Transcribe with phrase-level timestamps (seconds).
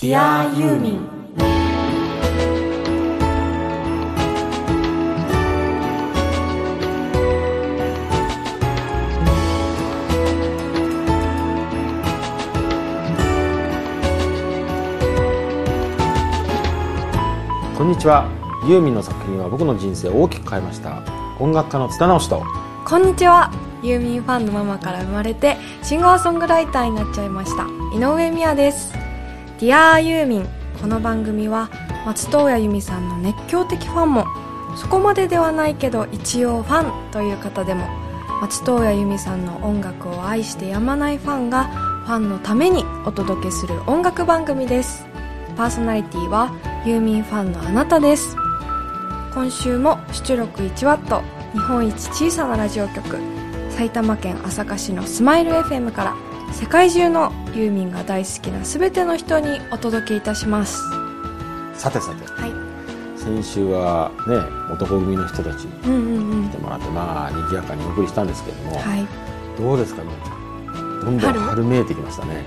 [0.00, 1.06] Dear ユーミン
[17.76, 18.26] こんにちは。
[18.66, 21.02] ユーミンの作品は僕の人生を大きく変えました。
[21.38, 22.42] 音楽家の津田直しと
[22.86, 23.52] こんにちは。
[23.82, 27.66] ユーミンファンのママから生まれてシンガーソングライターになっちゃいました。
[27.94, 28.98] 井上美也です
[29.60, 30.48] Dear ユーミン
[30.80, 31.68] この番組は
[32.06, 34.24] 松任谷由実さんの熱狂的ファンも
[34.74, 37.86] そこまでではないけど一応ファンという方でも
[38.40, 41.64] 松任谷由実さんの音楽を愛してやまないファンが
[42.06, 45.04] ファンのためにお届けする音楽番組です。
[45.58, 46.50] パーソナリティは
[46.86, 48.34] ユーミンファンのあなたです。
[49.34, 53.18] 今週も出力 1W 日本一小さなラジオ局
[53.68, 60.82] 埼玉県朝霞市のスマイル FM から世界中のユーミンが大好きな全ての人にお届けいたします。
[61.74, 62.24] さてさて。
[62.32, 62.52] はい。
[63.18, 64.36] 先週はね
[64.72, 66.48] 男組の人たちにうんうんうん。
[66.50, 69.06] 来てもらってまあ賑やかにお送りしたんですけども、はい。
[69.58, 71.00] どうですかねちゃん。
[71.00, 71.40] どんどん春？
[71.40, 72.44] 春めいてきましたね。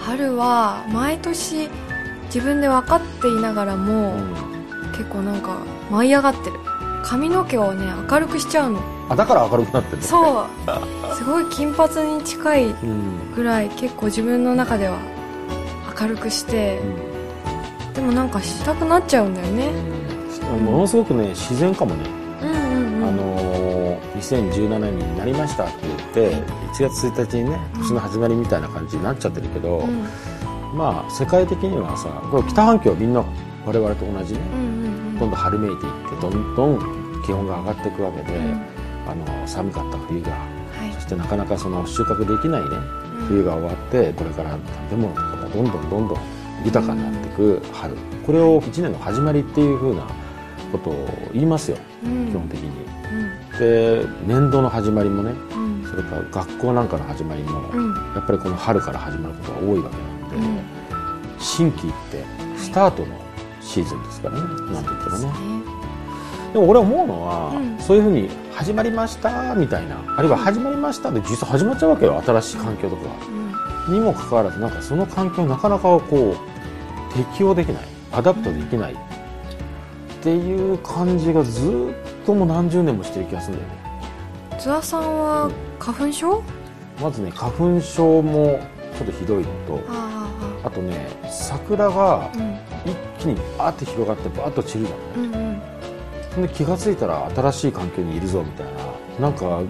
[0.00, 1.68] 春は毎年
[2.26, 4.34] 自分で分かっていながらも、うん。
[4.92, 5.58] 結構なんか
[5.90, 6.58] 舞い上がってる。
[7.02, 8.80] 髪の毛をね明るくしちゃうの
[9.12, 10.02] あだから明るくなってるの？
[10.02, 10.46] そ
[11.12, 11.16] う。
[11.16, 14.98] すごい金髪に近いうん、ぐらい結構自分の中では
[16.00, 16.80] 明るくして
[17.86, 17.92] うん。
[17.94, 19.70] でもなんかしたくなっちゃうんだよね。
[20.64, 22.04] ものすごくね自然かもね、
[22.42, 23.08] うんうんうん。
[23.08, 23.72] あのー
[24.22, 30.04] 2017年になりましたって言って1月1日にね年の始まりみたいな感じになっちゃってるけど、うん。
[30.76, 33.24] まあ世界的にはさこれ北半球はみんな
[33.66, 34.40] 我々と同じね。
[34.54, 35.30] うんうんどん。
[35.30, 38.62] どん春めいていってどんどん気温が上がっていくわけで、うん
[39.06, 40.38] あの寒かった冬がは
[40.88, 40.92] い。
[40.94, 42.68] そしてなかなかその収穫できないね
[43.28, 44.58] 冬が終わってこれから
[44.90, 46.18] 食べ物とかがどんどんどんどん
[46.64, 47.96] 豊かになっていく春。
[48.26, 50.06] これを1年の始まりっていうふうな
[50.70, 52.28] ことを言いますようん。
[52.28, 52.70] 基本的に。
[53.58, 55.84] で年度の始まりもねうん。
[55.84, 57.94] それから学校なんかの始まりもうん。
[58.14, 60.60] やっぱりこの春から始まることが多いわけなので、うん。
[61.38, 62.24] 新規って
[62.56, 63.20] スタートの
[63.60, 64.40] シーズンですからね、
[64.72, 65.26] なんといってもね。
[65.26, 65.61] ね
[66.52, 67.78] でも俺思うのは、うん。
[67.78, 73.02] そういうふうに始まりましたみたいなあるいは始まりましたで実際始まっちゃうわけよ新しい環境とか
[73.88, 73.94] うん。
[73.94, 77.84] にもかかわらずなんかその環境になかなかこう適応できない。
[78.12, 78.92] adapt できない。
[78.92, 78.96] っ
[80.22, 84.58] ていう感じがずっともう何十年もしてる気がするんだよね。
[84.58, 86.42] 津田さんは花粉症？
[87.00, 88.60] まずね花粉症も
[88.96, 90.28] ちょっとひどいのとあ
[90.62, 92.30] あとね桜が
[92.84, 95.62] 一気にバーって広がってバーッと散るじゃないうんうん
[96.40, 98.66] で気が付いたら新しい環境にいるぞみたい
[99.18, 99.28] な。
[99.28, 99.60] なんか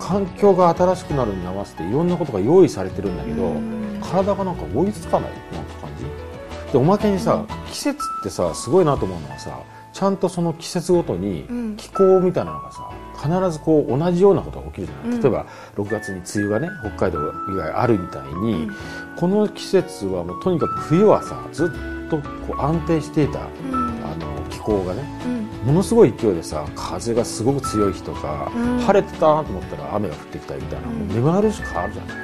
[0.00, 4.00] 環境が新しくなるに合わせていろんなことが用意されてるんだけど、うん。
[4.02, 6.72] 体がなんか追いつかないなんか感じ？
[6.72, 9.60] でおまけにさ、季節ってさすごいなと思うのはさ
[9.92, 11.76] ちゃんとその季節ごとにうん。
[11.76, 15.20] 気候みたいなのがさ必ずこう同じようなことが起きるじゃない、うん。
[15.20, 15.46] 例えば
[15.76, 18.76] 6月に梅雨がね北海道以外あるみたいに、うん。
[19.16, 23.40] この季節はもうとにかく冬はさずっとこう安定していた
[24.48, 25.68] 気候がねうん。
[25.68, 28.78] ものすごい勢いでさ風がすごく強い日とか、うん。
[28.80, 32.16] 晴れてたなと思ったら雨が降ってきたりみたいな、目まぐるしく変わるじゃない。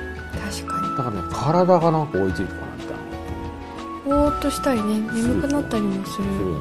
[0.52, 2.94] 確かだからね体がなんか追いついてこないみた。
[2.94, 5.00] いなにぼーっとしたりね。
[5.00, 6.04] 眠くなったりもする。
[6.06, 6.60] するよね。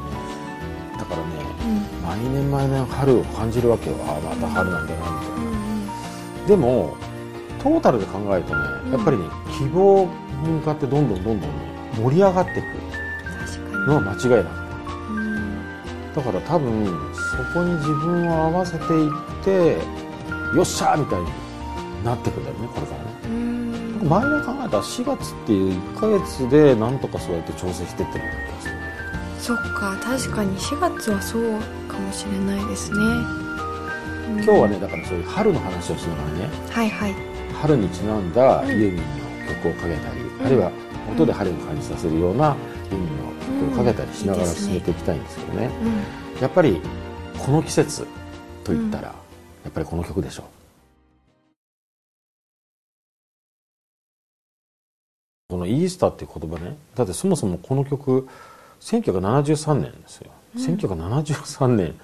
[0.98, 1.24] だからね
[1.64, 2.06] うん。
[2.06, 3.96] 毎年毎年春を感じるわけよ。
[4.06, 6.96] ああまた春なんだなみたいな、うんでも
[7.62, 8.92] トータルで考えるとねうん。
[8.92, 9.24] やっぱりね
[9.56, 10.06] 希望
[10.42, 11.56] に向かってどんどんどんどんね
[11.96, 14.58] 盛り上がっていくのは間違いなく。
[14.58, 14.63] うん
[16.14, 19.78] だから多分そこに自分を合わせていって
[20.56, 21.26] よっしゃーみたいに
[22.04, 23.04] なってくんだよねこれからね。
[23.24, 24.08] うん。
[24.08, 28.74] 前に考えたら4月っていう1ヶ月でなんとかそうやって調整してってるような気がする。
[29.38, 32.96] そっか確かに4月はそうかもしれないですね。
[34.28, 37.14] 今今日はねだからそういう春の話をしながらねはいはい。
[37.60, 38.68] 春にちなんだうん。
[38.68, 40.70] ユーミンの曲をかけたり、んあるいは
[41.10, 45.70] 音で春を感じさせるようなユーミンの曲をかけたりしながら進めていきたいんですけどね,、
[46.34, 46.42] うん。
[46.42, 46.80] やっぱり
[47.38, 48.06] この季節
[48.64, 49.14] といったら、や
[49.68, 50.44] っぱりこの曲でしょ
[55.48, 56.76] この「イースター」っていう言葉ね。
[56.94, 58.28] だってそもそもこの曲
[58.80, 60.62] 1973年ですよ、うん。
[60.62, 61.94] 1973年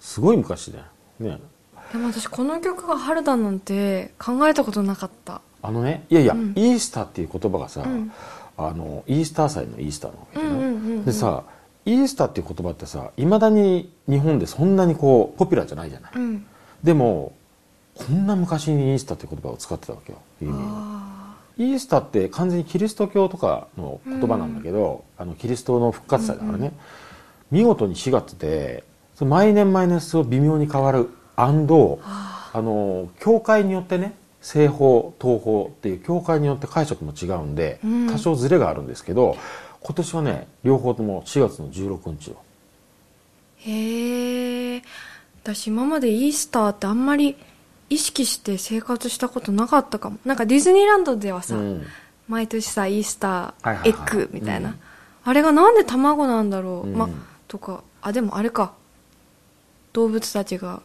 [0.00, 0.84] すごい昔だよ。
[1.18, 1.38] ね。
[1.92, 5.40] でも私この曲が春だなんて考えたことなかった。
[5.60, 6.52] あのねいやいや、うん。
[6.56, 8.12] イースターっていう言葉がさ、うん
[8.58, 10.68] あのイースター祭のイースターなわけうんうんうんう
[11.00, 11.04] ん。
[11.04, 11.44] でさ
[11.86, 16.46] イースターっていう言葉ってさいまだに日本でそんなにこうポピュラーじゃないじゃない、うん。
[16.82, 17.32] でも
[17.94, 20.72] こんな昔にイースターっていう言葉を使ってたわけよユーミンは。
[20.74, 21.08] あ
[21.56, 26.72] イースターって完全にキリスト教とかの言葉なんだけど、あのキリストの復活祭だからね、
[27.50, 28.84] 見事に4月で
[29.18, 38.10] 毎年毎年そう微妙に変わるあの教会によってね西方東方っていう教会によって解釈も違うんで、うん。
[38.10, 39.36] 多少ズレがあるんですけど
[39.80, 42.36] 今年はね両方とも4月の16日を。
[43.58, 44.82] へえ。
[45.42, 47.36] 私今までイースターってあんまり
[47.90, 50.18] 意識して生活したことなかったかも。
[50.24, 51.86] なんかディズニーランドではさ、うん。
[52.28, 54.80] 毎年さイースタはいーエッグみたいな、うん
[55.24, 56.96] あれがなんで卵なんだろう、うん。
[56.96, 57.06] ま
[57.48, 57.82] とか。
[58.00, 58.72] あでもあれか。
[59.92, 60.80] 動物たちが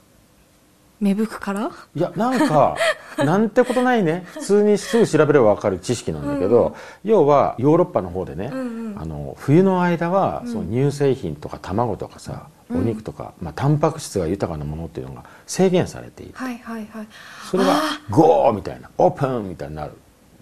[1.03, 1.69] 芽吹くから？
[1.95, 2.75] いやなんか
[3.23, 4.23] なんてことないね。
[4.27, 8.63] 普通にすぐ調べれば分かる知識なんだけど、要はヨーロッパの方でね、うんう
[8.95, 8.97] ん。
[8.99, 12.77] あの冬の間はうんその乳製品とか卵とかさ、うん。
[12.79, 16.33] お肉とか、まあ、タンパク質が豊かなものっていうのが制限されている。
[16.35, 17.07] はいはいはい。
[17.51, 17.79] それがあ
[18.09, 19.91] 「ゴー!」みたいな「オープン!」みたいになる。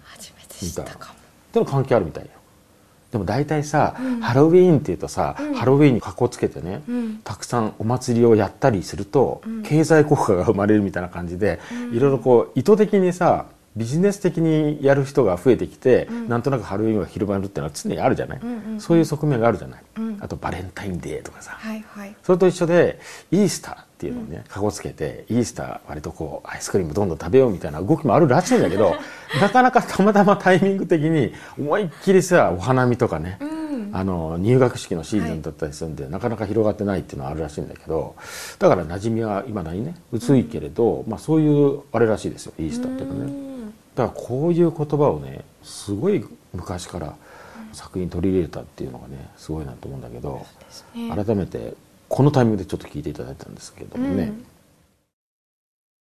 [0.04, 1.14] 初めて知ったかも。
[1.52, 2.30] でも関係あるみたいよ
[3.12, 4.20] でも大体さ、うん。
[4.20, 5.54] ハロウィーンっていうとさ、うん。
[5.54, 7.20] ハロウィーンに格好つけてね、うん。
[7.22, 9.62] たくさんお祭りをやったりすると、うん。
[9.62, 11.60] 経済効果が生まれるみたいな感じで、
[11.92, 13.44] いろいろこう意図的にさ
[13.76, 16.28] ビジネス的にやる人が増えてきて、うん。
[16.28, 18.80] なんとなくハロウィーンが広まるっていうのは常にあるじゃない、うんうんうん。
[18.80, 20.18] そういう側面があるじゃない、うん。
[20.18, 22.16] あとバレンタインデーとかさ、はいはい。
[22.22, 22.98] それと一緒で
[23.30, 28.96] イースターっていうのをねかごつけてイースター割とこうアイスクリームどんどん食べようみたいな動きもあるらしいんだけど
[29.40, 33.62] なかなかたまたまタイミング的に思いっきりさお花見とかね、うん
[33.94, 38.16] あの入学式のシーズンだったりするんで、なかなか広がってないっていうのはあるらしいんだけど
[38.58, 43.32] だから馴染みは今だにね薄いけれど、まあ、そういうあれらしいですよイースターっていうのはね。
[43.32, 43.52] うん
[43.94, 47.14] だからこういう言葉をねすごい昔から
[47.74, 50.46] 作品に取り入れたっていうのがねすごいなと思うんだけど。
[50.94, 51.74] ね改めて
[52.14, 54.44] このタイミングでちょっと聞いていただいたんですけれどもね、うん。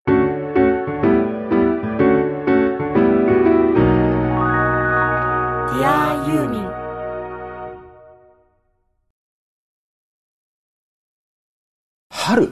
[0.07, 6.69] ディアユーミン
[12.09, 12.49] 春っ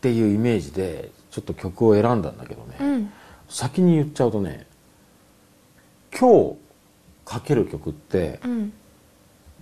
[0.00, 3.12] ていうイメージでちょっと曲を選んだんだけどね、うん。
[3.48, 4.64] 先に言っちゃうとね
[6.16, 6.56] 今日
[7.24, 8.72] かける曲ってうん。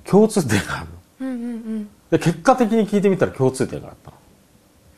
[0.04, 1.88] 共通点があるのうんうんうん。
[2.10, 4.10] で結果的に聴いてみたら共通点があった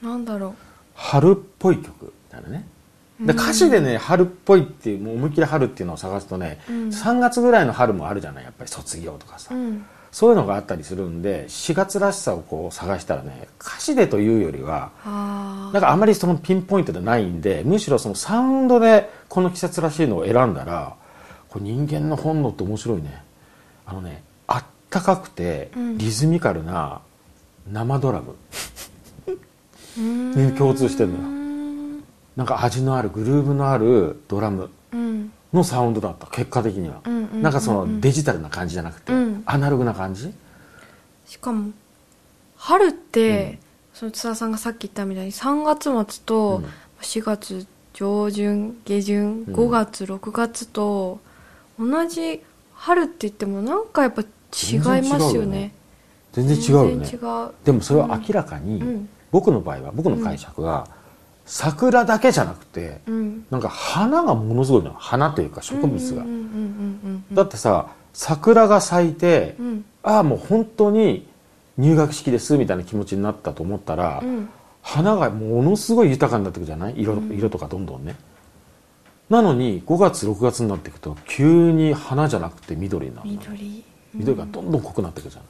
[0.03, 0.13] の。
[0.13, 0.55] なんだろ
[0.95, 2.67] 春っぽい曲みたいなね
[3.21, 6.89] で歌詞でね春っぽいっていうもう思いっきり春っていうのを探すとね、うん。
[6.89, 9.85] 3月ぐらいの春もあるじゃないやっぱり卒業とかさ、ううん。
[10.13, 20.97] そういうのがあったりするんで4月らしさをこう探したらね歌詞でというよりはあなんかあまりそのピンポイントでないんでむしろそのサウンドでこの季節らしいのを選んだら
[21.49, 23.23] これ人間の本能って面白いね。
[23.87, 24.23] あのね
[24.95, 25.99] あったかくてうん。
[25.99, 27.01] リズミカルな
[27.71, 31.21] 生ドラム、ーに共通してんのよ。
[31.25, 32.05] うん
[32.37, 35.33] なんか味のあるグルーヴのあるドラムうん。
[35.53, 37.43] のサウンドだった結果的には、うんうんうんうん。
[37.43, 39.43] なんかそのデジタルな感じじゃなくて、うん。
[39.47, 40.33] アナログな感じ？
[41.27, 41.73] しかも
[42.57, 43.59] 春って、うん。
[43.93, 46.65] その津田さんがさっき言ったみたいに3月末とうん。
[47.01, 49.55] 4月上旬下旬うん。
[49.55, 51.21] 5月、6月と
[51.79, 52.43] 同じ
[52.75, 55.73] 春って言ってもなんかやっぱ違いますよね。
[56.33, 57.19] 全然違うよね。
[57.65, 59.09] でもそれは明らかに、うん。
[59.31, 60.89] 僕の場合は僕の解釈は、
[61.45, 63.45] 桜だけじゃなくてうん。
[63.51, 66.25] なんか花がものすごいの花というか植物が、
[67.33, 69.85] だってさ桜が咲いて、うん。
[70.03, 71.27] ああもう本当に
[71.79, 74.49] 入学式ですみたいな気持ちになったと思ったら、うん。
[74.83, 76.95] 花がものすごい豊かになってくるじゃない？
[76.97, 78.17] 色,、色とかどんどんね。
[79.31, 85.43] なのに5月6月になっていくと急に花じゃなくて緑になるの緑緑がどんどん濃くなっていくじゃん。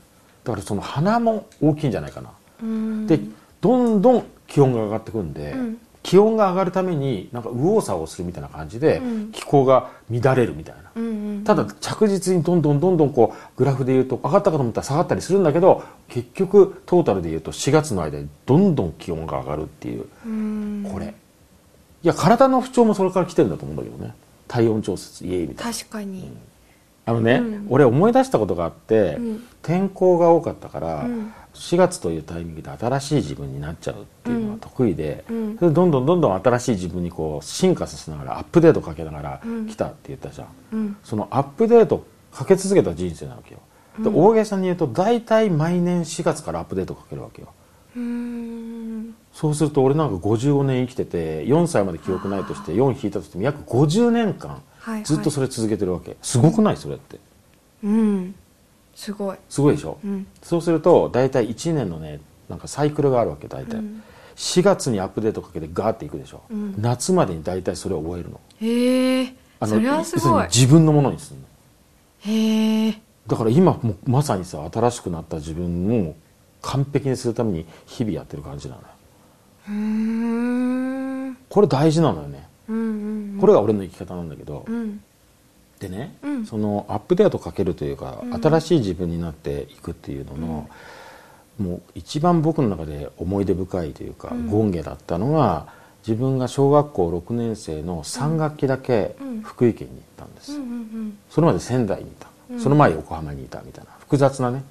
[0.45, 2.31] だからその花も大きいんじゃないかな、
[2.63, 3.07] うん。
[3.07, 3.21] で
[3.61, 5.79] どんどん気温が上がってくんで、うん。
[6.03, 9.33] 気温が上がるためになんか右往左往するみたいな感じで、うん。
[9.33, 20.07] 気候が乱れるみたいな、うんうんただ着実にどんどんどんどんこうグラフで言うと上がったかと思ったら下がったりするんだけど結局トータルで言うと4月の間にどんどん気温が上がるっていう。
[20.25, 20.89] うん。
[20.93, 21.07] これ。
[21.07, 24.15] いや体の不調もそれから来てるんだと思うんだけどね。
[24.47, 25.73] 体温調節イエイみたいな。
[25.73, 26.31] 確かに
[27.05, 27.67] あのね、うん。
[27.69, 29.45] 俺思い出したことがあって、うん。
[29.63, 31.33] 天候が多かったから、うん。
[31.55, 39.67] 4月というタイミングで新しい自分になっちゃうっていうのが得意で、どんどんどんどん新しい自分にこう進化させながらアップデートかけながらうん。
[39.67, 40.97] 来たって言ったじゃん、うん。
[41.05, 43.61] そのアップデートかけ続けた人生なわけよ。
[43.99, 44.17] でうん。
[44.17, 47.49] 大げさに言うと大体毎年4月からアップデートかけるわけよ。
[47.97, 49.15] うん。
[49.35, 55.05] そうすると俺なんか55年生きてて4歳まで記憶ないとして4引いたとしても約50年間はいはい。
[55.05, 56.17] ずっとそれ続けてるわけ。
[56.23, 56.77] すごくない？
[56.77, 57.19] それって。
[57.85, 58.35] うん。
[58.95, 59.37] すごい。
[59.49, 60.27] すごいでしょ、うん。
[60.43, 64.03] そうすると大体1年のねなんかサイクルがあるわけ大体、うん。
[64.35, 66.75] 4月にアップデートかけてガーっていくでしょ、うん。
[66.79, 68.41] 夏までに大体それを終えるの。
[68.61, 70.33] へえあそれはすごい。
[70.33, 71.47] 要るに自分のものにするの。
[72.35, 76.15] へえだから今もうまさにさ新しくなった自分を
[76.61, 78.87] 完璧にするために日々やってる感じなのよ。
[81.49, 82.49] これ大事なのよね
[83.41, 85.01] これが俺の生き方なんだけど、うん。
[85.79, 86.47] でね、うん。
[86.47, 88.35] そのアップデートかけるというか、うん。
[88.41, 90.71] 新しい自分になっていくっていうのの、
[91.59, 94.49] もう一番僕の中で思い出深いというか、うん。
[94.49, 95.67] 権下だったのが
[96.07, 99.43] 自分が小学校6年生の3学期だけうん。
[99.43, 100.53] 福井県に行ったんです、
[101.31, 102.61] それまで仙台にいた、うん。
[102.61, 104.63] その前横浜にいたみたいな複雑なね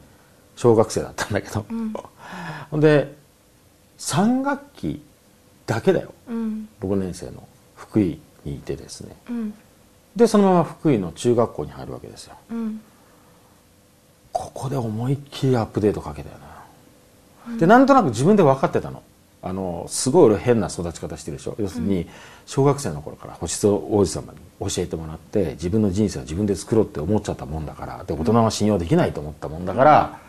[0.55, 1.93] 小学生だったんだけど、うん。
[2.69, 3.15] ほ んで
[3.97, 5.01] 3学期
[5.65, 6.13] だけだよ。
[6.27, 6.69] うん。
[6.81, 7.47] 6年生の
[7.81, 9.15] 福井にいてですね。
[9.29, 9.53] うん。
[10.15, 12.35] でそのまま福井の中学校に入るわけですよ。
[12.51, 12.81] うん。
[14.31, 16.35] ここで思いっきりアップデートかけたよ
[17.49, 19.03] な、でなんとなく自分で分かってたの。
[19.43, 22.07] あのすごい俺変な育ち方してるでしょ要するに
[22.45, 30.19] 小学生の頃から星空王子様に教えてもらって自分の人生は自分で作ろうって思っちゃったもんだからで大人は信用できないと思ったもんだから、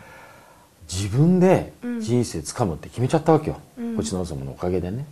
[0.91, 3.95] 自分で人生つかむって決めちゃったわけよ、うん。
[3.95, 5.05] 星の王子様のおかげでね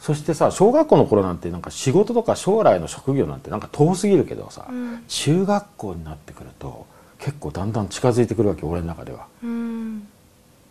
[0.00, 5.04] そしてさ小学校の頃なんてなんか仕事とか将来の職業なんてなんか遠すぎるけどさ、うん。
[5.06, 6.86] 中学校になってくると
[7.18, 9.26] 結構だんだん近づいてくるわけ俺の中では。
[9.44, 10.08] うん。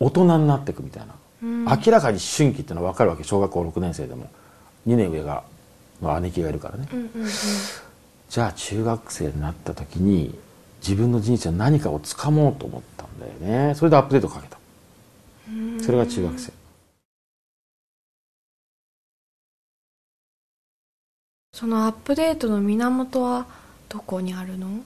[0.00, 1.64] 大人になっていくみたいな、うん。
[1.64, 4.28] 明らかに思春期ってのは分かるわけ小学校6年生でも。
[4.86, 5.42] 2年上が
[6.00, 6.88] の姉貴がいるからね、
[8.30, 10.34] じゃあ中学生になった時に
[10.80, 13.74] 自分の人生は何かをつかもうと思ったんだよね。
[13.74, 14.58] それでアップデートかけた。
[15.50, 15.80] うん。
[15.80, 16.52] それが中学生
[21.60, 23.44] そのアップデートの源は
[23.90, 24.68] どこにあるの？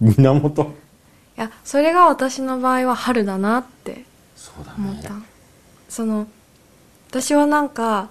[0.00, 0.62] 源？
[0.62, 0.66] い
[1.34, 4.04] やそれが私の場合は春だなって
[4.36, 4.76] そうだね。
[4.78, 5.14] 思った、
[5.88, 6.28] その
[7.08, 8.08] 私はなんか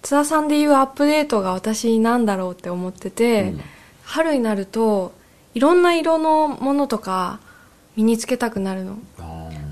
[0.00, 3.60] 津田さんで言うアップデートが私に何だろうって思ってて、うん。
[4.04, 5.12] 春になると
[5.52, 7.38] いろんな色のものとか
[7.96, 8.96] 身につけたくなるの。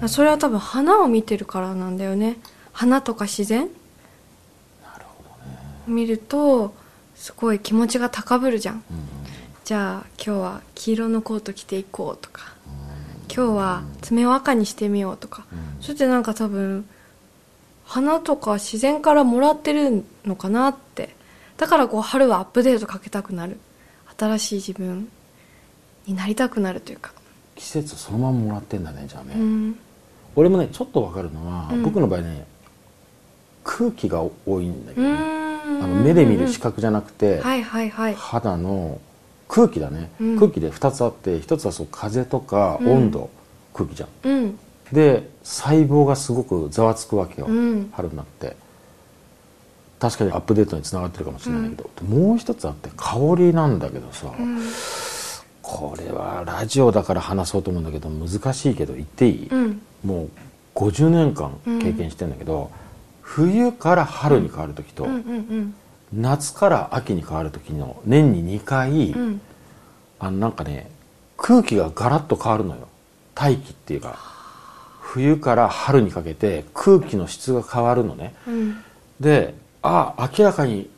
[0.07, 2.37] それは多分花を見てるからなんだよね。
[2.75, 3.71] 花とか自然
[5.87, 6.75] 見ると
[7.15, 8.77] すごい気持ちが高ぶるじゃん。
[8.77, 8.83] うん
[9.65, 12.55] じゃあ今日は黄色のコート着ていこうとか。
[13.29, 15.45] 今日は爪を赤にしてみようとか。
[15.53, 16.89] うんそれってなんか多分
[17.85, 21.17] 花とか自然からもらってるのかなって。
[21.57, 23.59] だからこう春はアップデートかけたくなる。
[24.17, 25.09] 新しい自分
[26.07, 27.13] になりたくなるというか。
[27.57, 29.79] 季節そのままもらってんだねじゃあね、うん。
[30.37, 31.83] 俺もねちょっと分かるのは、うん。
[31.83, 32.47] 僕の場合ね
[33.67, 35.83] 空気が多いんだけうどね、ん。
[35.83, 39.01] あの目で見る視覚じゃなくて、肌の
[39.49, 40.39] 空気だね、うん。
[40.39, 42.89] 空気で2つあって1つはそう風とかうん。
[42.89, 43.31] 温度、
[43.75, 44.09] 空気じゃん。
[44.23, 44.59] うん。
[44.93, 47.91] で細胞がすごくざわつくわけよ、うん。
[47.93, 48.57] 春になって。
[49.99, 54.61] 確かにアップデートにつながってるかもしれないけど、もう一つあって香りなんだけどさ、うん。
[55.63, 59.81] これはラジオだから話そうと思うんだけど難しいけど言っていい、うん。
[60.05, 60.31] もう
[60.77, 62.71] 50年間経験してんだけど、
[63.27, 65.09] 冬から春に変わる時と、
[66.15, 69.21] 夏から秋に変わる時の年に2回、うん。
[69.21, 69.41] うん
[70.19, 70.91] あのなんかね
[71.37, 72.89] 空気がガラッと変わるのよ。
[73.35, 74.17] 大気っていうか
[75.03, 78.35] 冬から春にかけて空気の質が変わるのね。
[78.49, 78.77] うん。
[79.21, 80.89] であ明らかに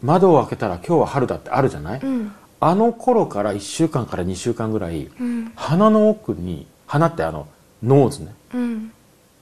[0.00, 2.32] 窓を開けたら今日は春だってあるじゃない、うん。
[2.60, 5.52] あの頃から1週間から2週間ぐらいうん。
[5.56, 7.48] 鼻の奥に鼻ってあの
[7.82, 8.34] ノーズね。
[8.54, 8.92] うん。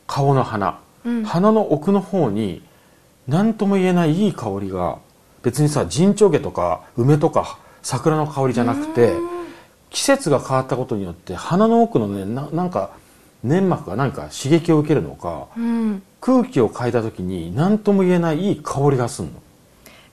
[0.06, 0.74] 顔の鼻、うん
[1.24, 2.62] 鼻の奥の方に
[3.28, 4.98] 何とも言えないいい香りが
[5.42, 9.14] 別にさ陣長毛とか梅とか桜の香りじゃなくて
[9.90, 12.90] 季節が変わったことによって鼻の奥のねななんか
[13.44, 16.02] 粘膜が何か刺激を受けるのかうん。
[16.20, 19.42] 空気を変えた時に何とも言えないいい香りがするの。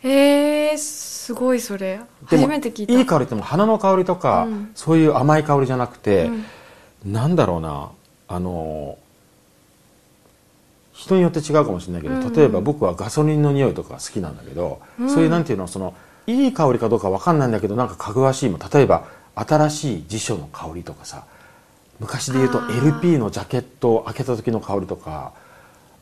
[0.04, 2.02] えー、すごいそれ。
[2.28, 2.94] 初めて聞いた。
[2.94, 4.72] いい香りっても花の香りとか、うん。
[4.76, 6.26] そういう甘い香りじゃなくて、
[7.06, 7.14] うん。
[7.14, 7.90] なんだろうな
[8.28, 8.98] あの
[10.94, 12.22] 人によって違うかもしれないけど、うん。
[12.24, 15.10] うん例えば僕はガソリンの匂いとか好きなんだけど、うん。
[15.10, 15.94] そういうなんていうのその
[16.26, 21.26] いい香りかどうかわかんないんだけどなんかかぐわしいもん例えば新しい辞書の香りとかさ
[22.00, 25.34] 昔で言うと LP のジャケットを開けた時の香りとか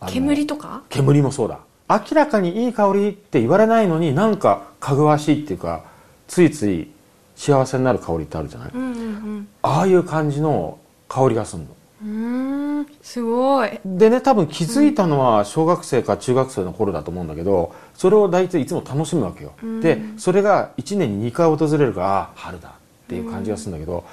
[0.08, 0.84] 煙とか？
[0.90, 1.60] 煙もそうだ。
[1.90, 5.84] 明らかにいい香りって言われないのになんかかぐわしいっていうか
[6.28, 6.90] ついつい
[7.36, 10.80] 幸せになる香りってあるじゃない、うんうんああいう感じの
[11.10, 11.68] 香りがするの
[12.04, 13.80] うんうーんすごい。
[13.86, 19.82] でね多分気づいたのは小学生か中学生の頃だと思うんだけどそれを大体いつも楽しむわけよ、うん。
[19.82, 22.72] でそれが1年に2回訪れるからあ春だっ
[23.08, 24.04] ていう感じがするんだけど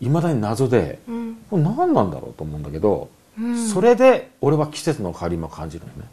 [0.00, 1.36] いま、未だに謎でうん。
[1.50, 3.68] これ何なんだろうと思うんだけど、うん。
[3.68, 6.08] それで俺は季節の変わりも感じるのね。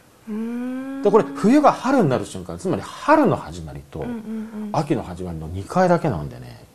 [1.04, 4.04] でこれ冬が春になる瞬間つまり春の始まりと
[4.72, 6.65] 秋の始まりの2回だけなんでね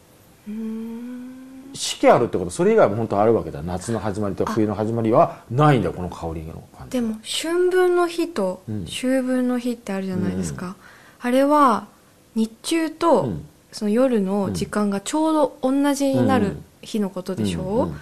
[1.72, 3.62] 四季あるってことそれ以外も本当あるわけだ。
[3.62, 6.92] 夏の始まりと冬の始まりはないんだよこの香りの感じ。
[6.92, 8.82] でも春分の日とうん。
[8.84, 10.76] 秋分の日ってあるじゃないですか、
[11.20, 11.86] あれは
[12.34, 13.46] 日中とうん。
[13.72, 17.96] その夜の時間がちょうど同じになる日のことでしょ、うんうん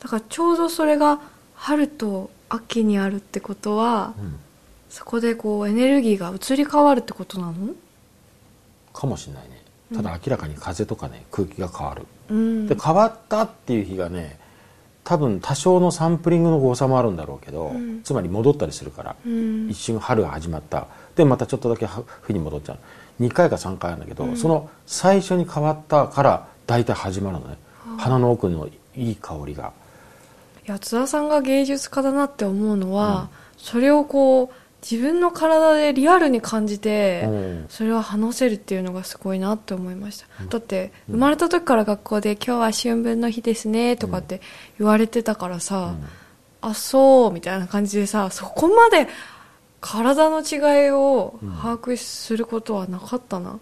[0.00, 1.20] だからちょうどそれが
[1.54, 4.34] 春と秋にあるってことはうん。
[4.90, 7.54] そこでこうエネルギーが移り変わるってことなの？
[8.92, 9.62] かもしれないね。
[9.94, 12.02] ただ明らかに風とかね空気が変わる。
[12.02, 12.06] うん
[12.66, 14.38] で変わったっていう日がね
[15.04, 18.02] 多分多少のサンプリングの誤差もあるんだろうけど、うん。
[18.02, 19.68] つまり戻ったりするから、うん。
[19.68, 20.86] 一瞬春が始まった。
[21.16, 21.86] でまたちょっとだけ
[22.22, 22.78] 冬に戻っちゃう。
[23.22, 24.36] 2回か3回あるんだけど、うん。
[24.36, 27.56] その最初に変わったから大体始まるのね、
[27.98, 29.72] 鼻の奥のいい香りが。
[30.66, 34.50] いや津田さんが芸術家だなって思うのは、それをこう
[34.82, 37.66] 自分の体でリアルに感じて、うん。
[37.68, 44.40] それを話せるっていうのがすごいなって思いました、だって生まれた時から学校で「今日は春分の日ですね」とかって
[44.78, 45.94] 言われてたからさ
[46.60, 49.08] 「あそう」みたいな感じでさそこまで
[49.80, 53.58] 体の違いを把握することはなかったな、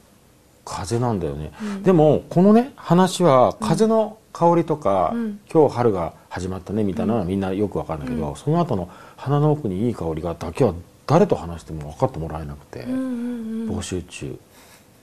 [0.64, 1.82] 風なんだよね、うん。
[1.82, 5.40] でもこのね話は風の香りとか、うん。
[5.52, 8.36] 今日春が始まったねみたいなのはみんなよくわかるんだけど、うん。
[8.36, 10.72] その後の鼻の奥にいい香りがだけは
[11.10, 13.78] 誰と話しても分かってもらえなくて、うんうんうん。
[13.78, 14.38] 募集中。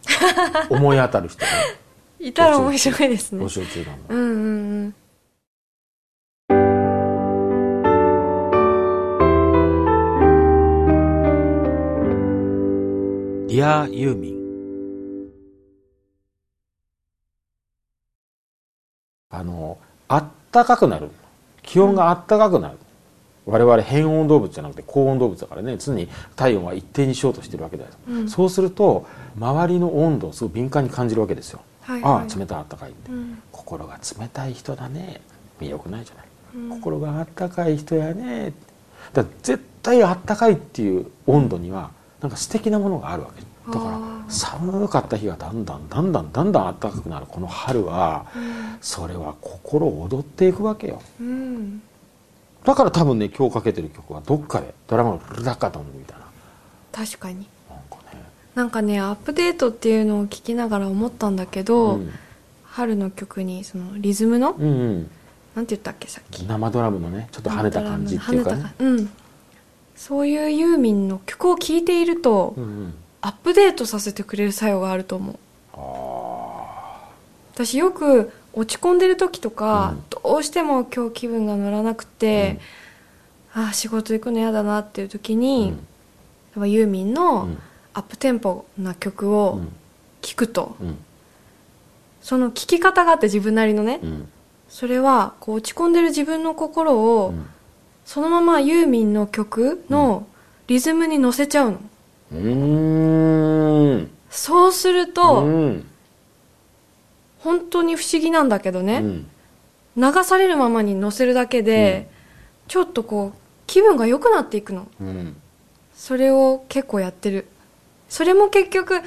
[0.72, 1.52] 思い当たる人ね
[2.18, 3.44] いたら面白いですね。
[3.44, 4.96] 募集中なんだ、うんうんうん。
[13.48, 14.38] ディアユーミン。
[19.30, 21.12] あのあったかくなる。
[21.64, 22.78] 気温があったかくなる、
[23.48, 25.78] 我々変温動物じゃなくて高温動物だからね。
[25.78, 28.30] 常に体温は一定にしようとしてるわけだよ、うん。
[28.30, 29.08] そうすると
[29.40, 32.14] 周りの温度をすごい敏感に感じるわけですよ、はいはい。
[32.14, 33.42] ああ冷たいあったかいって、うん。
[33.52, 35.22] 心が冷たい人だね。
[35.62, 36.26] 魅力ないじゃない、
[36.56, 36.82] うん。
[36.82, 38.54] 心があったかい人やね。
[39.14, 43.42] だ絶対あったかいっていう温度にはなんか素敵なものがあるわけ。
[43.72, 48.78] だから寒かった日がだんだんだんだんだんだんあったかくなるこの春はうん。
[48.82, 51.02] それは心躍っていくわけよ。
[51.20, 51.82] うん
[52.68, 56.26] だから多分ね今日かけてる曲はどっかでドラマの「ルダカドン」みたいな。
[56.92, 57.48] 確かに。
[57.70, 58.24] なんかね。
[58.56, 62.12] なんかねアップデートっていうのを聞きながら思ったんだけど、うん。
[62.66, 65.12] 春の曲にそのリズムの、うんうん。
[65.56, 66.46] なんて言ったっけさっき。
[66.46, 68.76] 生ドラムのねちょっと跳ねた感じっていうかね。
[68.80, 69.10] うん。
[69.96, 72.94] そういうユーミンの曲を聴いていると、うんうん。
[73.22, 75.36] アップデートさせてくれる作用があると思う。
[75.74, 77.12] あ
[77.54, 80.04] 私よく落ち込んでる時とか、うん。
[80.10, 82.60] どうしても今日気分が乗らなくて、
[83.54, 85.76] ああ仕事行くの嫌だなっていう時ーに、やっ
[86.56, 87.58] ぱユーミンうのん。
[87.94, 89.70] アップテンポな曲うをん。
[90.22, 90.98] 聴くと、うん。
[92.22, 94.30] その聴き方があって自分なりのね、うん。
[94.68, 97.46] それはこう落ち込んでる自分の心を、うん。
[98.06, 100.26] そのままユーミンの曲の
[100.68, 101.80] リズムに乗せちゃうの、
[102.32, 105.88] うそうすると、うん
[107.48, 109.28] 本当に不思議なんだけどね、うん。
[109.96, 112.10] 流されるままに乗せるだけで、
[112.68, 114.86] ちょっとこう気分が良くなっていくの。
[115.00, 115.38] うん。
[115.96, 117.48] それを結構やってる。
[118.10, 119.00] それも結局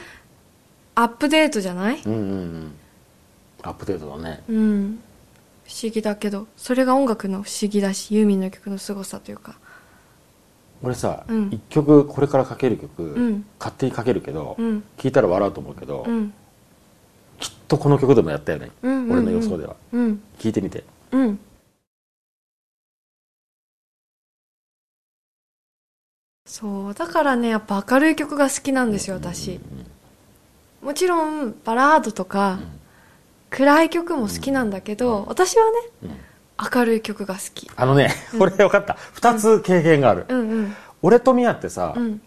[0.95, 2.01] アップデートじゃない？
[2.03, 2.73] うんうんうん。
[3.63, 4.43] アップデートだね。
[4.49, 5.01] うん。
[5.67, 6.47] 不思議だけど。
[6.57, 9.59] それが音楽の不思議だしユーミンの曲の凄さというか。
[10.83, 11.51] 俺さ、うん。
[11.53, 13.45] 一曲これからかける曲、ん。
[13.59, 14.83] 勝手にかけるけど、うん。
[14.97, 16.33] 聞いたら笑うと思うけど、うん
[17.71, 19.13] とこの曲でもやったよね、うんうんうん。
[19.13, 19.77] 俺の予想では。
[19.93, 20.21] うん。
[20.41, 20.83] 聞いてみて。
[21.13, 21.39] うん。
[26.47, 29.61] そうだからねやっぱ明るい曲が好きなんですよ私。
[30.83, 32.59] もちろんバラードとか、
[33.51, 35.71] 暗い曲も好きなんだけど、私はね
[36.03, 36.11] うん。
[36.75, 37.71] 明るい曲が好き。
[37.77, 38.97] あのね、これ分かった。
[39.15, 42.21] 2つ経験がある、うんうん俺とミヤってさ、二うん。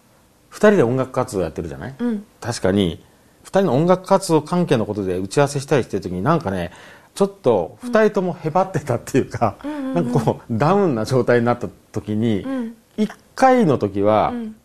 [0.52, 2.24] 2人で音楽活動やってるじゃない、うん。
[2.40, 3.04] 確かに
[3.44, 6.72] 2人の音楽活動関係のことで打ち合わせしたりしてる時になんかね
[7.14, 9.94] ちょっと2人ともへばってたっていうか、うん。
[9.94, 12.74] なんかこうダウンな状態になった時に、うん。
[12.98, 14.56] 1回の時は、うん。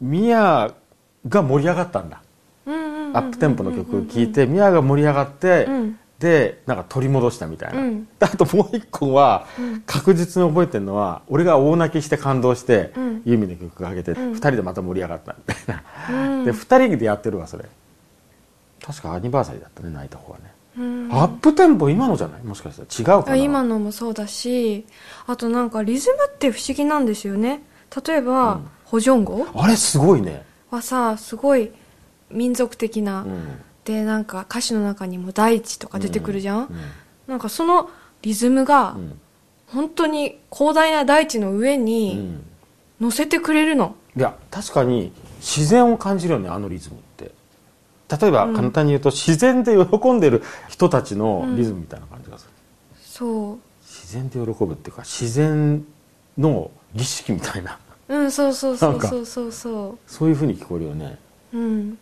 [0.00, 0.74] ミヤ
[1.26, 2.20] が盛り上がったんだ、
[2.66, 5.98] うんアップテンポの曲を聴いて、ミヤが盛り上がって、うん。
[6.18, 8.04] でなんか取り戻したみたいな、うん。
[8.04, 9.80] であともう一個は、うん。
[9.86, 13.22] 確実に覚えてるのは俺が大泣きして感動して、うん。
[13.24, 14.32] ユーミンの曲かけて、ん。
[14.32, 15.76] 二人でまた盛り上がったみたい
[16.10, 16.44] な、うん。
[16.44, 17.64] で二人でやってるわそれ
[18.86, 20.44] 確かアニバーサリーだったね泣いた方はね、
[20.78, 21.08] うん。
[21.12, 22.42] アップテンポ今のじゃない？
[22.44, 23.16] もしかしたら。
[23.16, 23.32] 違うかな。
[23.32, 24.86] あ今のもそうだし
[25.26, 27.62] あとなんかリズムって不思議なんですよね。
[28.06, 28.68] 例えば、うん。
[28.84, 29.46] ホジョンゴ？
[29.54, 30.44] あれすごいね。
[30.70, 31.72] はさすごい
[32.30, 33.60] 民族的な、うん。
[33.84, 36.68] でなんか歌詞の中にも大地とか出てくるじゃん、うん。
[37.26, 37.90] なんかその
[38.22, 39.20] リズムがうん。
[39.68, 42.44] 本当に広大な大地の上うにん。
[43.00, 43.96] 乗せてくれるの。
[44.16, 46.96] いや確かに自然を感じるよねあのリズム
[48.08, 48.54] 例えばうん。
[48.54, 52.52] 簡単に言うと、自然で喜んでる人たちのリズムみたいな感じがする、
[53.00, 55.84] そ自然で喜ぶっていうか自然
[56.38, 57.78] の儀式みたいな。
[58.08, 59.26] ううんそうそうそなんかうそう。
[59.26, 61.18] そうそそういうふうに聞こえるよね、
[61.52, 61.98] ううん。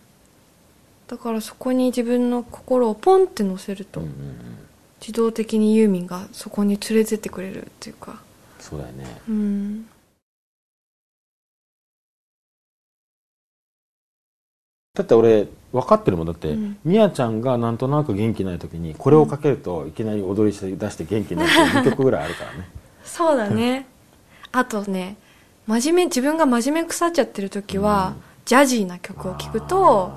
[1.07, 4.59] だからそこに自分の心をポンって乗せると、うんうんうん、
[5.01, 8.21] 自動的にユーミンがそこに連れてってくれるっていうか。
[8.59, 9.21] そうだよね。
[9.29, 9.87] うん。
[14.95, 16.79] だって俺分かってるもんだって、うん。
[16.85, 22.69] みやちゃんがなんとなく元気ない時にこれをかけるといきなり踊り出して元気になるって2曲ぐらいあるからね。
[23.05, 23.87] そうだね。
[24.53, 25.17] あとね
[25.67, 30.13] 真面目自分が真面目腐っちゃってる時は、ジャジーな曲を聴くと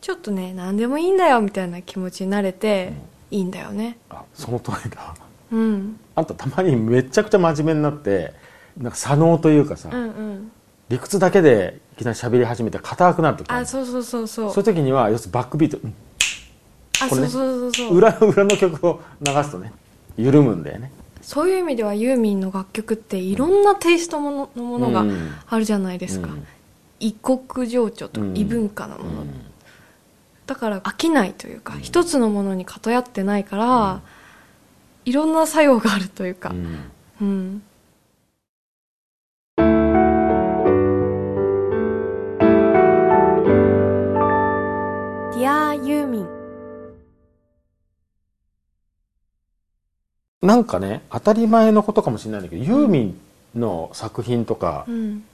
[0.00, 2.92] ちょっとね何でもいいんだよみたいな気持ちになれて、
[3.30, 3.98] いいんだよね。
[4.10, 5.14] あその通りだ。
[5.52, 6.00] うん。
[6.16, 8.32] あんたたまにめちゃくちゃ真面目になって
[8.76, 10.52] なんか左脳というかさ、うんうん。
[10.88, 14.52] 理屈だけでいきなり喋り始めて硬くなる時あそうそうそうそう。
[14.52, 15.94] そういう時には要するにバックビート、うん。
[17.00, 17.28] あこれね。
[17.28, 17.96] そうそうそうそう。
[17.96, 19.72] 裏の裏の曲を流すとね
[20.16, 20.90] 緩むんだよね。
[21.20, 25.34] そういう意味ではユーミンの楽曲っていろんなテイストもののものがうん。
[25.46, 26.46] あるじゃないですか、うん。
[27.00, 28.36] 異国情緒とかうん。
[28.36, 29.28] 異文化のもの、うん。
[30.46, 34.00] だから飽きないというか、一つのものに偏ってないから、
[35.04, 36.54] いろんな作用があるというか。
[37.20, 37.62] うん
[45.48, 46.28] うん、Dear ユーミン。
[50.42, 55.24] なんかね当たり前のことかもしれないんだけど、ユーミンの作品とか、うん。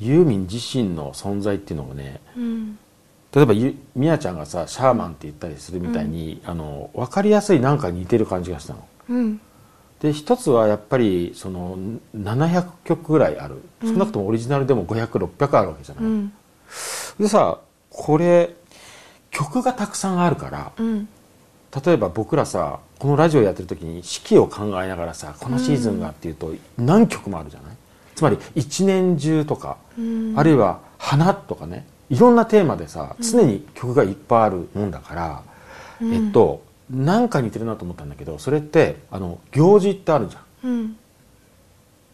[0.00, 2.78] ユーミン自身の存在っていうのもねうん。
[3.34, 8.86] 例えばゆみやちゃんがさシャーマンって言ったりするみたいに、あの分かりやすいなんか似てる感じがしたの。
[9.08, 9.40] うん。
[10.00, 11.76] で一つはやっぱりその
[12.16, 13.56] 700曲ぐらいある。
[13.82, 16.32] 少なくともオリジナルでも500600あるわけじゃない、うん。
[17.18, 17.58] でさ
[17.90, 18.54] これ
[19.30, 21.08] 曲がたくさんあるからうん。
[21.84, 27.76] 例えば僕らさこのラジオやってる時に四季を考えながらさこのシーズンがっていうと何曲もあるじゃない？
[28.14, 30.34] つまり一年中とか、うん。
[30.36, 35.42] あるいは花とかねいろんなテーマでさ常に曲がいっぱいあるもんだから、
[36.00, 36.14] うん。
[36.14, 40.70] えっとなんか似てるなと思ったんだけどそれってあの行事ってあるじゃん。
[40.70, 40.96] うん。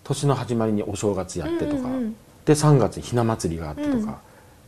[0.03, 2.16] 年の始まりにお正月やってとか、うんうんうん。
[2.44, 4.14] で3月にひな祭りがあってとか、うん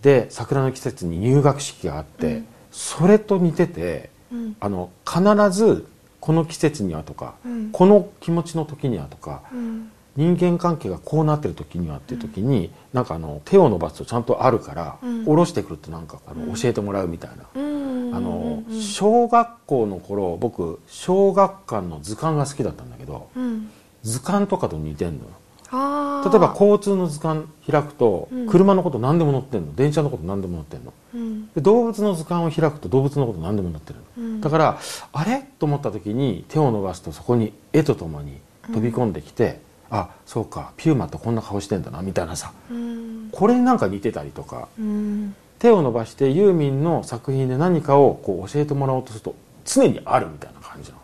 [0.06, 2.46] で桜の季節に入学式があって、うん。
[2.70, 4.56] それと似ててうん。
[4.60, 5.88] あの必ず
[6.20, 7.70] この季節にはとか、うん。
[7.72, 9.90] この気持ちの時にはとかうん。
[10.14, 15.24] 人間関係がこうなってる時にはっていう時に、なんかあの手を伸ばすとちゃんとあるから、うん。
[15.24, 16.54] 下ろしてくるとなんかあの、うん。
[16.54, 17.44] 教えてもらうみたいな。
[17.56, 23.68] うんあのうん小学校の頃僕小学館の図鑑が好きだったんだけどうん。
[24.04, 25.30] 図鑑とかと似てんのよ
[25.72, 28.46] 例えば交通の図鑑開くと、うん。
[28.46, 29.74] 車のこと何でも載ってんの？
[29.74, 30.92] 電車のこと何でも載ってんの？
[31.14, 31.48] うん。
[31.54, 34.40] で動物の図鑑を開くと動物のこと何でも載ってるの、うん。
[34.40, 34.78] だから
[35.12, 35.44] あれ？
[35.58, 42.52] と思った時に手を伸ばすとそこに絵とともに飛び込んできて、あそうかピューマってこんな顔してんだなみたいなさ。
[42.70, 43.28] うん。
[43.32, 45.34] これになんか似てたりとかうん。
[45.58, 51.02] 手を伸ばしてユーミンの作品で何かをこう教えてもらおうとすると常にあるみたいな感じなの。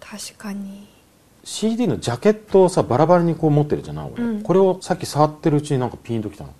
[0.00, 0.88] 確かに
[1.44, 4.42] CD のジャケットをさバラバラにこう持ってるじゃない俺、うん。
[4.42, 6.54] これをさっき触ってるうちになんかピンときたの。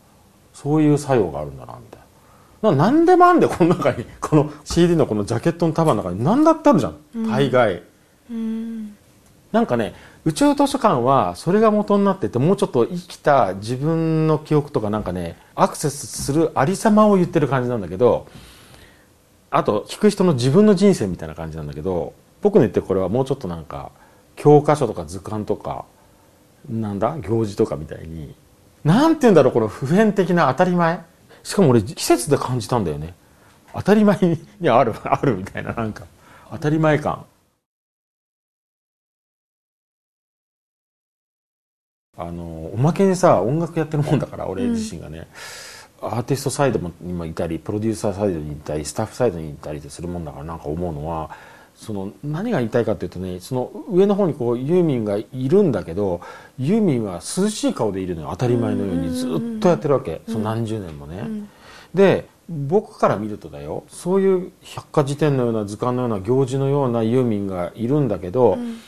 [0.53, 2.01] そういう作用があるんだなみたい
[2.63, 2.71] な。
[2.71, 4.05] な何でもあんだよこの中に。
[4.21, 6.23] この CD のこのジャケットの束の中に。
[6.23, 7.31] 何だってあるじゃん、うん。
[7.31, 7.83] 大概。
[8.31, 8.97] うん。
[9.55, 9.95] なんかね
[10.25, 18.27] 宇宙図書館はそれが元になっててもうちょっと生きた自分の記憶とかなんかねアクセスするありさまを言ってる感じなんだけど
[19.51, 23.93] あと聞く人の自分の人生みたいな感じなんだけど僕の言ってるこれはもうちょっとなんか
[24.45, 25.87] 教科書とか図鑑とか
[26.69, 27.17] なんだ？
[27.19, 28.35] 行事とかみたいに
[28.85, 31.01] なんて言うんだろうこの普遍的な当たり前。
[31.43, 33.15] しかも俺季節で感じたんだよね。
[33.73, 34.19] 当たり前
[34.61, 36.05] にある あるみたいななんか。
[36.51, 37.25] 当たり前感。
[42.19, 45.27] あのおまけにさ音楽やってるもんだから俺自身がね、
[46.03, 51.31] アーティストサイドにもいたりプロデューサーサイドにいたりスタッフサイドにいたりするもんだからなんか思うのは
[51.75, 56.21] その何が言いたいかっていうとねその上の方にこうユーミンがいるんだけど
[56.59, 58.29] ユーミンは涼しい顔でいるのよ。
[58.31, 61.19] 当たり前のようにずっとやってるわけ、その何十年もね。
[61.19, 61.49] うん。
[61.95, 63.85] で僕から見るとだよ。
[63.89, 68.79] そういう百科事典のような図鑑のような行事のようなユーミンがいるんだけど、うん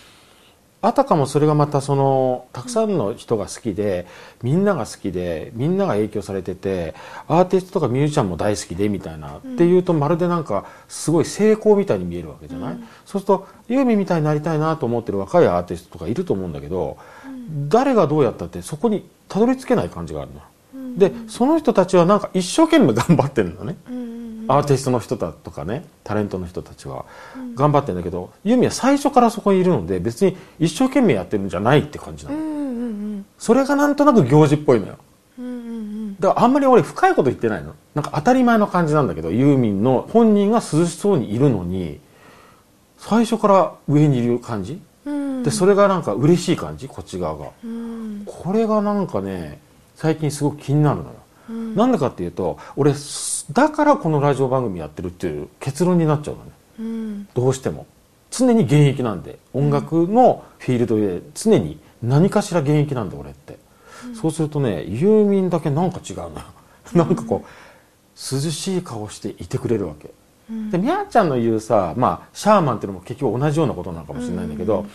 [0.87, 4.07] あたかもそれがまたそのたくさんの人が好きで
[4.41, 6.95] みんなが好きでみんなが影響されてて
[7.27, 16.99] アーティストとかミュージシャンも大好きでみたいな、っていうとまるでなんかすごい成功みたいに見えるわけじゃない、そうするとユーミンみたいになりたいなと思ってる若いアーティストとかいると思うんだけど、
[17.69, 20.41] 誰がどうやったってそこにたどり着けない感じがあるの。
[20.97, 23.77] でその人たちはなんか一生懸命頑張ってるのね。
[24.49, 27.05] アーティストの人だとかねタレントの人たちは。
[27.55, 32.85] 頑張ってるんだけど、ユーミンは最初からそこにいるので別に一生懸命やってるんじゃないって感じなの、うんう
[33.19, 33.27] ん。
[33.39, 34.99] それがなんとなく行事っぽいのよ。
[35.39, 36.17] うんうんうん。
[36.21, 37.75] だからあんまり俺深いこと言ってないの。
[37.95, 41.99] なんか当たり前の感じなんだけどユーミンの本人が涼しそうにいるのに
[42.99, 44.81] 最初から上にいる感じ？
[45.05, 45.43] うん。
[45.43, 46.89] でそれがなんか嬉しい感じ？
[46.89, 47.51] こっち側が。
[47.65, 48.23] うん。
[48.27, 49.61] これがなんかね
[49.95, 51.11] 最近すごく気になるのよ。
[51.51, 51.75] うん。
[51.75, 52.93] なんでかっていうと俺
[53.53, 56.51] だからこのラジオ番組やってるっていう結論になっちゃうのね。
[56.79, 57.87] うんどうしても。
[58.31, 63.57] 常に現役なんで音楽のフィールドで常に何かしら現役なんで俺って、
[64.21, 66.33] そうするとねユーミンだけなんか違うのよ。
[66.93, 67.49] なんかこう
[68.35, 70.11] 涼しい顔していてくれるわけ、
[70.51, 70.71] うん。
[70.71, 74.87] でみやちゃんの言うさまあシャーマンっていうのも結局同じようなことなのかもしれないんだけど、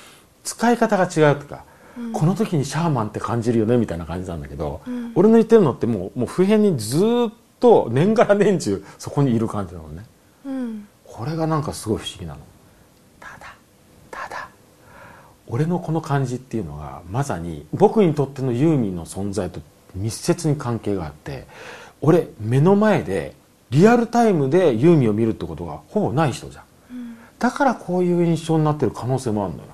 [0.43, 1.63] 使い方が違うとか、
[2.13, 5.13] この時にシャーマンって感じるよねみたいな感じなんだけど、ん。
[5.15, 10.05] 俺の言ってるのってもうもう普遍にずーっと年がら年中そこにいる感じなのね。
[10.45, 10.87] うん。
[11.05, 12.39] これがなんかすごい不思議なの。
[13.19, 13.55] ただ
[14.09, 14.49] ただ
[15.47, 19.61] 俺のこの感じっていうのがまさに僕にとってのユーミンの存在と
[19.95, 21.45] 密接に関係があって
[22.01, 23.35] 俺目の前で
[23.69, 26.63] リアルタイムでユーミンを見るってことがほぼない人じゃん。
[27.39, 29.65] だからこういう印象になってる可能性もあるのよ。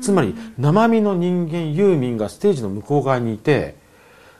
[0.00, 3.76] つまり生身の人間ユーミンがステージの向こう側にいて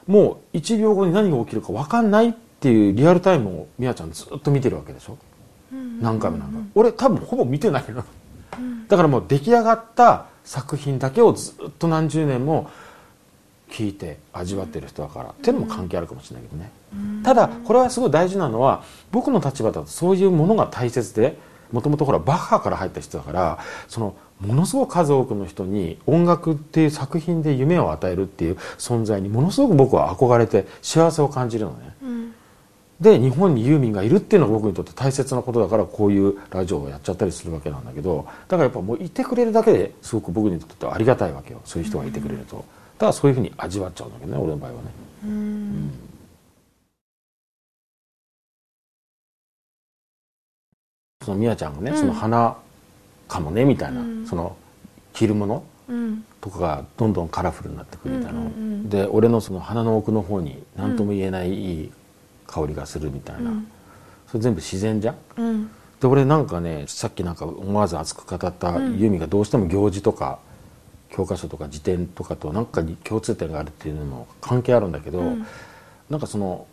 [0.09, 5.17] もう1秒後に何が起きるか分かんないっていうリアルタイムをみやちゃんずっと見てるわけでしょ？
[6.01, 6.67] 何回も何回も。
[6.75, 8.03] 俺多分ほぼ見てないの
[8.89, 12.71] だからもう出来上がった作品だけをずっと何十年も
[13.71, 15.31] 聞いて味わってる人だから。
[15.31, 16.71] っていうのも関係あるかもしれないけどね。
[17.23, 21.37] ただこれはすごい大事なのは僕の立場だとそういうものが大切で
[21.71, 31.95] もともとほらバッハから入った人だからそのものすごく数多くの人に音楽っていう作品で夢を与えるっていう存在にものすごく僕は憧れて幸せを感じるのね。
[32.03, 32.35] うん。
[33.01, 44.91] で日本にユーミンがいるっていうのが僕にとって大切なことだからこういうラジオをやっちゃったりするわけなんだけどだからやっぱもういてくれるだけですごく僕にとってはありがたいわけよそういう人がいてくれるとだからそういうふうに味わっちゃうんだけどね俺の場合はね。
[45.25, 45.91] うん。
[51.25, 51.97] そのみやちゃんがね、うん。
[51.99, 52.57] その花
[53.29, 54.27] かもねみたいな、うん。
[54.27, 54.57] その
[55.13, 56.25] 着るものうん。
[56.41, 58.41] とかがどんどんカラフルになってくるみたいな。
[58.41, 58.89] の、うんうんうん。
[58.89, 61.93] で俺のその鼻の奥の方に何とも言えないいい
[62.47, 63.53] 香りがするみたいな、
[64.27, 65.17] それ全部自然じゃん？
[65.37, 65.71] うん。
[66.01, 68.99] で俺なんかねさっきなんか思わず熱く語ったうん。
[68.99, 70.39] ユミがどうしても行事とか
[71.11, 75.47] 教科書とか辞典とかとなんかに共通点があるっていうのも関係あるんだけど、うん。
[76.09, 76.67] なんかその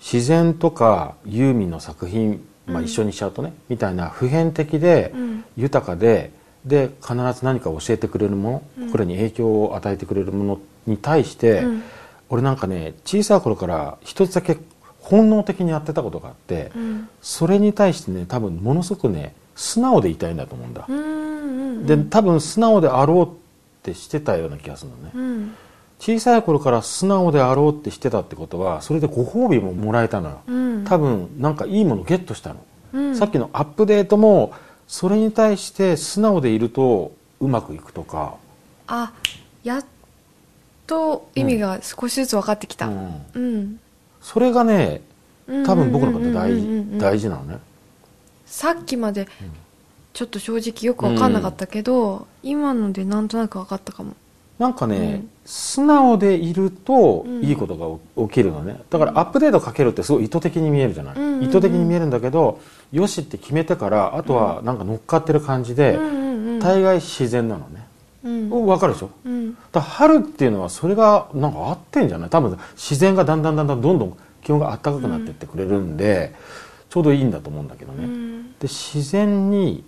[0.00, 2.84] 自然とかユーミンの作品、まあ、うん。
[2.86, 5.44] 一緒にしちゃうとね、みたいな普遍的でうん。
[5.56, 6.32] 豊かで
[6.64, 8.90] で必ず何か教えてくれるもの、うん。
[8.90, 11.82] これに影響を与えてくれるものに対して、うん。
[12.30, 14.56] 俺なんかね小さい頃から一つだけ
[15.00, 17.08] 本能的にやってたことがあって、うん。
[17.20, 23.28] それに対してね多分ものすごくね素直でいたいんだと思うんだ、で多分素直であろうっ
[23.82, 25.54] てしてたような気がするのね、うん
[25.98, 30.84] 小さい頃から素直であろうってしてたってことはそれでご褒美ももらえたのよ、うん。
[30.84, 33.16] 多分なんかいいものゲットしたの、うん。
[33.16, 34.52] さっきのアップデートも
[34.86, 38.34] それに対して素直でいるとうまくいくとか、
[38.86, 39.12] あ
[39.62, 39.84] やっ
[40.86, 42.88] と意味が少しずつ分かってきた。
[42.88, 43.24] うん。
[43.34, 43.80] うん。
[44.20, 45.00] それがね
[45.46, 47.58] 多分僕の中で大事大事なのね。
[48.44, 49.26] さっきまで
[50.12, 54.14] ちょっと正直よく分かんなかったけど、今のでなんとなく分かったかも
[54.58, 55.30] なんかね、うん。
[55.44, 57.44] 素直でいるとうん。
[57.44, 58.80] いいことが起きるのね。
[58.90, 61.44] だからアップデートかけるってすごい意図的に見えるじゃない、うんうんうん。
[61.44, 62.60] 意図的に見えるんだけど
[62.92, 66.24] よしって決めてからあとはなんか乗っかってる感じで、うん
[66.60, 67.86] 大概自然なのね、
[68.24, 68.32] うん。
[68.50, 69.10] うん、分かるでしょ？
[69.24, 69.56] うん。
[69.72, 72.30] だ春っていうのはそれがなんか合ってんじゃない？
[72.30, 76.32] 多分自然がだんだんだんだんどんどん気温が暖かくなってってくれるんで、
[76.88, 78.52] ちょうどいいんだと思うんだけどね、うん。
[78.52, 79.84] で自然に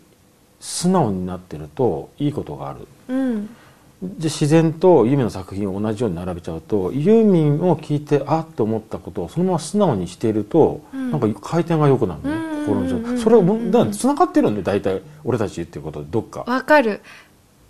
[0.61, 2.87] 素直になってるといいことがある
[4.03, 11.11] うんで自然とユーミンの作品を同じように並べちゃうとユーミンを聞いてあって思ったことをそのまま素直にしていると、うん。
[11.11, 12.67] なんか回転が良くなるのね、うん。
[12.67, 13.25] 心の状うんうんうん態。
[13.25, 16.45] それをもだ繋がってるんで大体俺たち言ってることでどっか。
[16.45, 17.01] 分かる。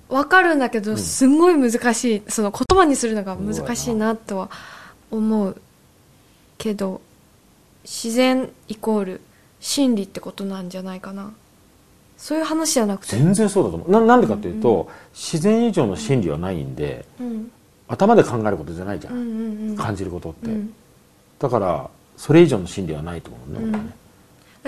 [0.08, 2.22] 分かるんだけどすんごい難しい。
[2.28, 4.50] その言葉にするのが難しいなとは
[5.10, 5.60] 思う
[6.58, 7.00] けど
[7.84, 9.20] 自然イコール
[9.60, 11.32] 真理ってことなんじゃないかな
[12.16, 13.16] そういう話じゃなくて。
[13.16, 13.90] 全然そうだと思う。
[13.90, 17.50] ななんでかっていうと、自然以上の真理はないんでうん。
[17.88, 19.76] 頭で考えることじゃないじゃん、うんうんうん。
[19.76, 20.74] 感じることって、うん。
[21.38, 23.68] だからそれ以上の真理はないと思うね,、うん。
[23.70, 23.92] 俺はね。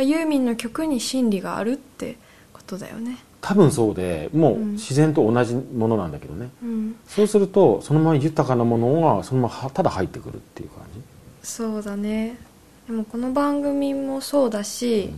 [0.05, 2.17] ユーミンの曲に真理があるって
[2.53, 3.19] ことだよね。
[3.41, 4.73] 多分そうでもううん。
[4.73, 6.97] 自然と同じものなんだけどね、うん。
[7.07, 11.01] そうするとそのまま豊かなものがそのままただ入ってくるっていう感じ。
[11.43, 12.39] そうだね。
[12.87, 15.15] でもこの番組もそうだし、ひと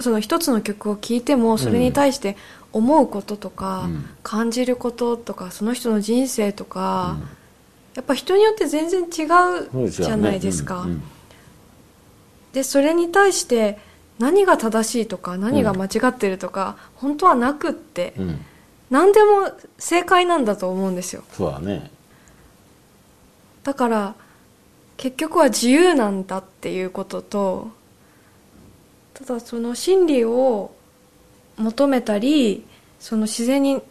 [0.00, 2.36] その一つの曲を聴いてもそれに対して
[2.72, 4.04] 思うこととか、うん。
[4.22, 7.28] 感じることとかその人の人生とか、うん。
[7.94, 10.86] やっぱ人によって全然違そううじゃないですか、
[12.52, 13.78] でそれに対して
[14.18, 18.44] 何が正しいとか何が間違ってるとか、本当はなくって、うん。
[18.90, 21.22] 何でも正解なんだと思うんですよ。
[21.32, 21.90] そうだね。
[23.64, 24.14] だから
[24.96, 27.70] 結局は自由なんだっていうことと
[29.18, 30.70] ただその真理を
[31.56, 32.64] 求めたり
[33.00, 33.82] その自然に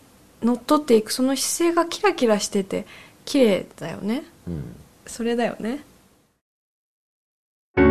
[0.41, 2.85] のっとっていくその姿勢がキラキラしてて
[3.25, 4.23] 綺麗だよね。
[4.47, 4.73] うん。
[5.05, 5.83] それだよね
[7.75, 7.87] 「ディ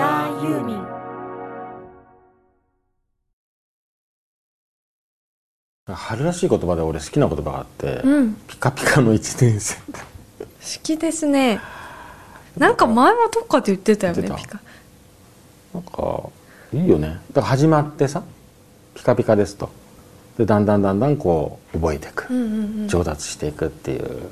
[0.00, 0.86] アユーミン。
[5.86, 8.34] 春らしい言葉で俺好きな言葉があって、うん。
[8.46, 9.74] ピカピカの一年生。
[9.74, 10.17] って
[10.60, 11.60] 好きですね。
[12.56, 14.60] なんか前もどっかで言ってたよねピカ。
[15.72, 16.22] なんか
[16.72, 17.20] いいよね。
[17.32, 18.22] だから始まってさ
[18.94, 19.70] ピカピカですと。
[20.36, 22.88] でだんだんだんだんこう覚えていく、うんうんうん。
[22.88, 24.22] 上達していくっていう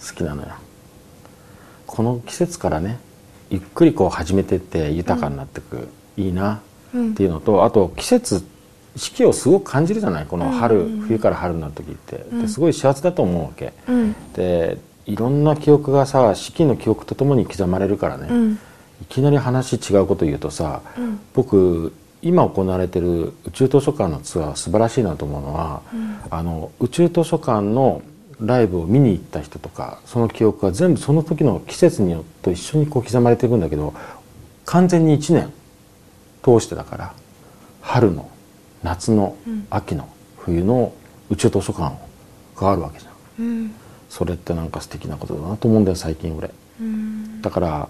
[0.00, 0.48] 好きなのよ。
[1.86, 2.98] この季節からね
[3.50, 6.60] ゆっくりこう始めてって豊かになっていく、いいな
[6.94, 7.10] うん。
[7.12, 8.44] っていうのとあと季節
[8.96, 10.26] 四季をすごく感じるじゃない？
[10.26, 11.06] この春、うんうんうん。
[11.06, 12.24] 冬から春になる時って。
[12.48, 14.16] すごい幸せだと思うわけ、うん。
[14.34, 14.78] で
[15.10, 18.58] いろんな記憶がさ四季の記憶とともに刻まれるからね、うん。
[19.02, 21.20] いきなり話違うこと言うとさ、うん。
[21.34, 21.92] 僕
[22.22, 25.82] 今行われてる宇宙図書館のツアー素晴らしいなと思うのは、
[26.30, 28.02] あの宇宙図書館の
[28.40, 33.92] ライブを見に行った人とかその記憶が全部その時の季節によって一緒にこう刻まれていくんだけど
[34.64, 35.52] 完全に1年
[36.42, 37.12] 通してだから
[37.82, 38.30] 春の
[38.82, 39.66] 夏の、うん。
[39.70, 40.92] 秋の冬の
[41.30, 41.96] 宇宙図書館
[42.56, 43.44] があるわけじゃん。
[43.44, 43.74] うん
[44.10, 46.50] それってなんか素敵なことだなと思うんだよ最近俺。
[46.80, 47.40] うん。
[47.40, 47.88] だから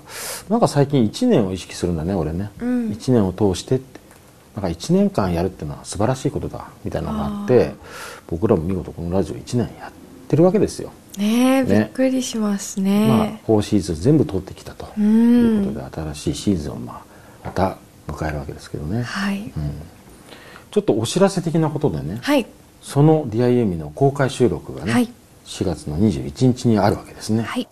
[0.49, 2.91] なんか最近1年を意識するんだね俺ね、うん。
[2.91, 3.99] 1年を通してって。
[4.55, 7.73] なんか1年間やるっていうのは素晴らしいことだみたいなのがあって
[8.27, 9.93] 僕らも見事このラジオ1年やっ
[10.29, 17.03] てるわけですよ、ねえびねっくりしますまあね、4シーズン全部通ってきたとういうんことで新しいシーズンをまあ
[17.45, 17.79] また
[18.09, 19.39] 迎えるわけですけどね、はい。
[19.39, 19.51] うん、
[20.73, 22.19] ちょっとお知らせ的なことでね。
[22.23, 22.45] はい。
[22.83, 25.09] その DIM の公開収録がね、はい
[25.51, 27.69] 4月の21日にあるわけですね、はい。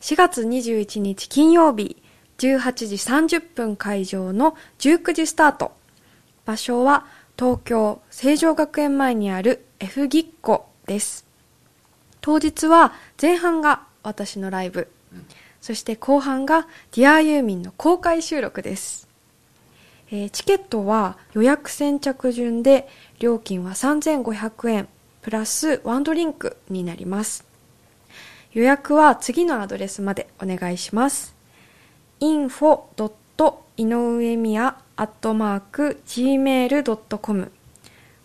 [0.00, 2.00] 4月21日金曜日
[2.38, 2.94] 18時
[3.38, 5.72] 30分会場の19時スタート。
[6.46, 11.26] 場所は東京成城学園前にある F ぎっこです。
[12.20, 14.88] 当日は前半が私のライブ、
[15.60, 19.08] そして後半がディアユーミンの公開収録です、
[20.12, 24.88] えーチケットは予約先着順で料金は3500円。
[25.22, 27.50] プラスワンドリンクになります
[28.52, 31.34] 予約は次のアドレスまでお願いします。
[32.20, 32.84] info.
[33.76, 34.76] 井上宮
[36.06, 37.50] gmail.com